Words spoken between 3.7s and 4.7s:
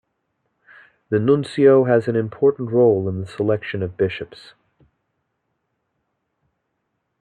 of bishops.